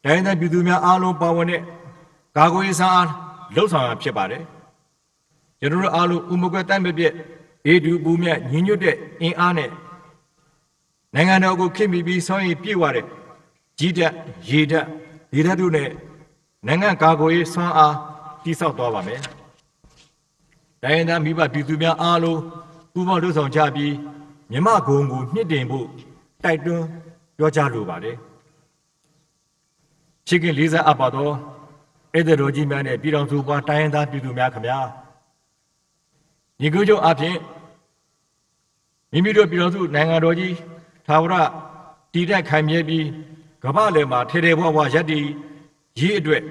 [0.05, 1.63] တိုင်းဒေသပြည်သူများအားလုံးပါဝင်တဲ့
[2.37, 3.09] ကာကွယ်ရေးဆိုင်အား
[3.55, 4.43] လှုပ်ဆောင်ရဖြစ်ပါတယ်
[5.61, 7.13] ကျွန်တော်တို့အားလုံးဥမကွက်တိုင်းမပြည့်
[7.67, 9.71] အေဒူပူမြတ်ညီညွတ်တဲ့အင်အားနဲ့
[11.15, 13.07] နိုင်ငံတော်ကိုခင်မိပြီးဆောင်းရည်ပြည့်ဝတဲ့
[13.79, 14.13] ကြီးတက်
[14.51, 14.87] ရေတက်
[15.33, 15.89] ဒီဓာတ်တို့နဲ့
[16.67, 17.95] နိုင်ငံကာကွယ်ရေးဆွမ်းအား
[18.45, 19.21] တိဆောက်သွားပါမယ်။
[20.83, 22.41] တိုင်းဒေသမိဘပြည်သူများအားလုံး
[22.93, 23.95] ပူးပေါင်းလှုပ်ဆောင်ကြပြီး
[24.51, 25.87] မြမဂုံကိုမြင့်တင်ဖို့
[26.45, 26.87] တိုက်တွန်း
[27.39, 28.17] ပြောကြားလိုပါတယ်။
[30.31, 31.31] ချစ်ခင်လေးစားအပ်ပါသော
[32.15, 34.79] ဧည့်သည်တော်ကြီးများနဲ့ပြည်တော်စုပွားတိုင်းဒေသပြည်သူများခင်ဗျာ။
[36.61, 37.37] ညီကုချုပ်အဖြစ်
[39.13, 40.55] မိမိတို့ပြည်တော်စုနိုင်ငံတော်ကြီး
[41.07, 41.35] သာဝရ
[42.13, 43.07] တည်တဲ့ခိုင်မြဲပြီး
[43.65, 45.21] ကမ္ဘာလယ်မှာထေထေဘွားဘွားရက်တီ
[45.99, 46.43] ရေးအတွက်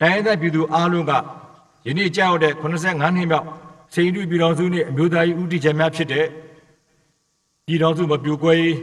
[0.00, 1.12] တိုင်းဒေသပြည်သူအားလုံးက
[1.86, 3.46] ယနေ့ကြောက်တဲ့85နှစ်မြောက်
[3.94, 6.26] စိန်တူပြည်တော်စုနှင့်အမျိုးသားရေးဦးတည်ချက်များဖြစ်တဲ့
[7.66, 8.76] ပြည်တော်စုမပြိုကွဲရေး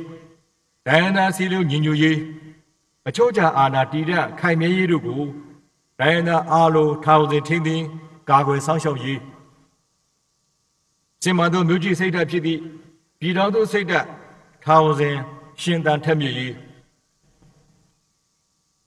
[0.88, 2.18] တိုင်းဒေသစီလုံးညီညွတ်ရေး
[3.08, 5.22] အချို့ကြအာဏာတည်တဲ့ခိုင်မြဲရေးတို့ကို
[6.00, 7.86] တိုင်းဒေသအားလုံးထောင်စဉ်ထင်းထင်း
[8.30, 9.20] ကာကွယ်စောင့်ရှောက်ရေး
[11.24, 12.60] စင်မတော်မြို့ကြီးစိတ်ဓာတ်ဖြစ်သည့်
[13.20, 14.08] ပြည်တော်စုစိတ်ဓာတ်
[14.66, 15.16] ထောင်စဉ်
[15.62, 16.54] ရှင်တန်ထက်မြည်ရေး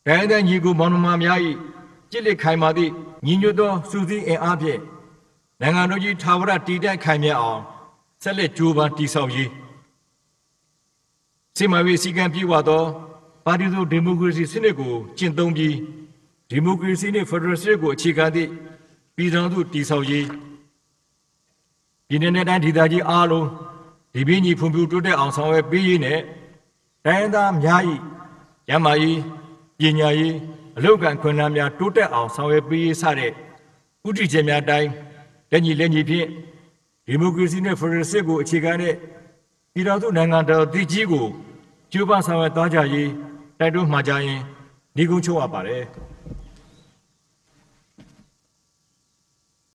[0.07, 1.38] တိုင်းတိုင်းညီကိုမောင်နှမများ၏
[2.11, 2.92] ကြစ်လက်ခိုင်မာသည့်
[3.26, 4.81] ညီညွတ်သောစူးစီးအင်အားဖြင့်
[5.61, 7.61] နိုင်ငံတော်ကြီးထာဝရတည်တဲ့ခိုင်မြဲအောင်
[8.22, 9.50] ဆက်လက်ကြိုးပမ်းတည်ဆောက်ရေး
[11.57, 12.85] စီမံဝေးစည်းကမ်းပြည့်ဝသော
[13.48, 15.76] ပါတီစုဒီမိုကရေစီစနစ်ကိုကျင့်သုံးပြီး
[16.50, 18.50] ဒီမိုကရေစီနှင့်ဖက်ဒရယ်စနစ်ကိုအခြေခံသည့်
[19.16, 20.26] ပြည်ထောင်စုတည်ဆောက်ရေး
[22.09, 23.48] ပြည်내နဲ့တိုင်းဒေသကြီးအားလုံး
[24.14, 26.20] ဒီပင်ကြီးဖွံ့ဖြိုးတိုးတက်အောင်ဆောင်ရွက်ပေးရေးနဲ့
[27.04, 27.80] တိုင်းသားများ၏
[28.70, 29.20] ရမကြီး
[29.78, 30.35] ပညာရေး
[30.76, 33.32] အလောက်ကန်ခွင့်လန်းများတိုးတက်အောင်ဆောင်ရွက်ပေးရေးစတဲ့
[34.09, 34.90] ဥတီချက်များတိုင်း
[35.50, 36.28] လက်ညီလက်ညီဖြင့်
[37.06, 38.94] ဒီမိုကရေစီနဲ့ဖက်ဒရယ်စစ်ကိုအခြေခံတဲ့
[39.72, 41.26] ပြည်တော်စုနိုင်ငံတော်တည်ကြီးကို
[41.92, 43.11] ကျိုးပဆောင်ရွက်သွားကြရေး
[43.61, 44.40] တိုက်တွန်းမှာကြရင်
[44.97, 45.83] ဒီကုန်းချုပ်အပ်ပါတယ်